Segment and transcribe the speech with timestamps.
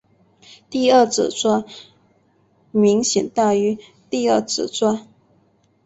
[0.67, 1.63] 第二指爪
[2.71, 3.77] 明显大于
[4.09, 5.05] 第二指爪。